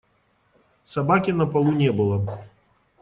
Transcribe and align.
Собаки 0.93 1.29
на 1.29 1.45
полу 1.45 1.71
не 1.71 1.91
было. 1.91 2.19